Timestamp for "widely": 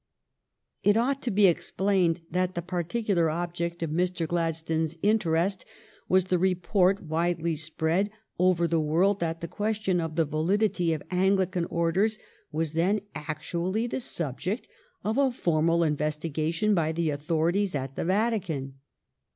7.03-7.55